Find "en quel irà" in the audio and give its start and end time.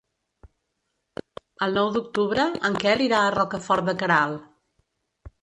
2.71-3.21